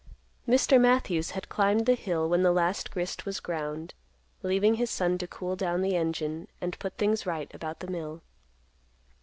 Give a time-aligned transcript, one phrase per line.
[0.49, 0.81] Mr.
[0.81, 3.93] Matthews had climbed the hill when the last grist was ground,
[4.41, 8.23] leaving his son to cool down the engine and put things right about the mill.